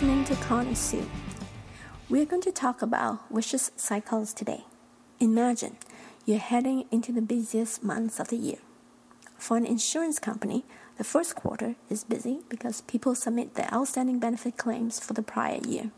[0.00, 1.06] to Connie Sue.
[2.08, 4.64] We're going to talk about vicious cycles today.
[5.20, 5.76] Imagine
[6.24, 8.56] you're heading into the busiest months of the year.
[9.36, 10.64] For an insurance company,
[10.96, 15.60] the first quarter is busy because people submit their outstanding benefit claims for the prior
[15.68, 15.90] year.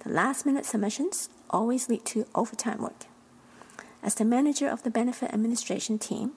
[0.00, 3.06] The last minute submissions always lead to overtime work.
[4.02, 6.32] As the manager of the benefit administration team,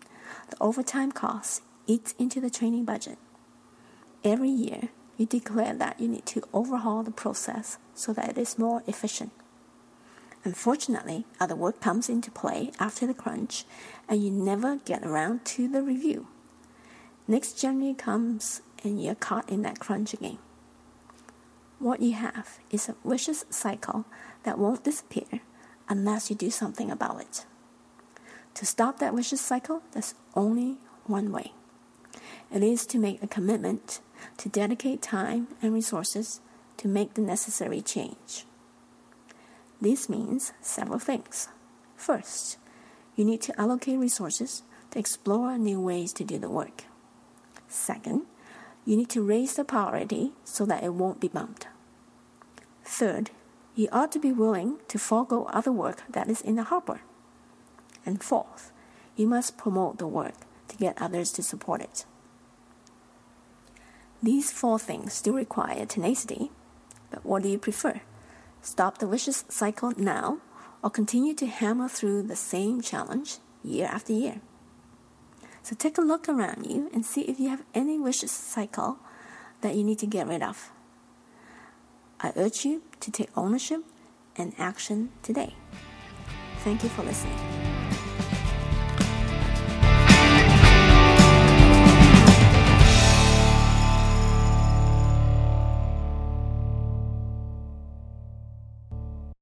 [0.50, 3.18] the overtime costs eats into the training budget.
[4.24, 8.58] Every year, you declare that you need to overhaul the process so that it is
[8.58, 9.32] more efficient.
[10.46, 13.66] Unfortunately, other work comes into play after the crunch,
[14.08, 16.28] and you never get around to the review.
[17.28, 20.38] Next January comes, and you're caught in that crunch again.
[21.80, 24.06] What you have is a vicious cycle
[24.44, 25.42] that won't disappear
[25.90, 27.46] unless you do something about it.
[28.54, 31.52] To stop that vicious cycle, there's only one way.
[32.52, 34.00] It is to make a commitment
[34.38, 36.42] to dedicate time and resources
[36.78, 38.46] to make the necessary change.
[39.80, 41.50] This means several things.
[41.96, 42.58] First,
[43.16, 46.86] you need to allocate resources to explore new ways to do the work.
[47.68, 48.24] Second,
[48.84, 51.68] you need to raise the priority so that it won't be bumped.
[52.84, 53.30] Third,
[53.76, 57.02] you ought to be willing to forego other work that is in the harbor.
[58.06, 58.72] And fourth,
[59.16, 60.34] you must promote the work
[60.70, 62.06] to get others to support it.
[64.22, 66.52] These four things still require tenacity,
[67.10, 68.02] but what do you prefer?
[68.62, 70.40] Stop the vicious cycle now
[70.84, 74.42] or continue to hammer through the same challenge year after year?
[75.64, 78.98] So take a look around you and see if you have any vicious cycle
[79.62, 80.72] that you need to get rid of.
[82.20, 83.84] I urge you to take ownership
[84.36, 85.56] and action today.
[86.64, 87.59] Thank you for listening.